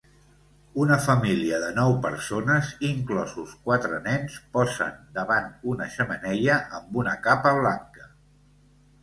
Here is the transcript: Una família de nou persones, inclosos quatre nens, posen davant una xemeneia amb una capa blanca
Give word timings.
Una 0.83 0.95
família 1.07 1.59
de 1.63 1.67
nou 1.75 1.93
persones, 2.05 2.71
inclosos 2.89 3.51
quatre 3.67 4.01
nens, 4.07 4.39
posen 4.57 4.97
davant 5.19 5.47
una 5.75 5.91
xemeneia 5.99 6.59
amb 6.81 6.99
una 7.05 7.17
capa 7.29 7.55
blanca 7.61 8.11